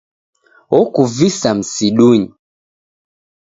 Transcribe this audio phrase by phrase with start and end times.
[0.79, 2.27] Okuvisa msidunyi